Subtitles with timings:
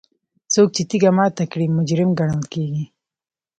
[0.53, 2.83] څوک چې تیږه ماته کړي مجرم ګڼل کیږي.